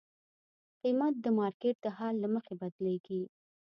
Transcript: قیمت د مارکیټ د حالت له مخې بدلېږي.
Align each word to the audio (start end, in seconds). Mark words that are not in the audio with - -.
قیمت 0.81 1.15
د 1.21 1.25
مارکیټ 1.37 1.75
د 1.81 1.87
حالت 1.97 2.19
له 2.23 2.27
مخې 2.35 2.53
بدلېږي. 2.61 3.21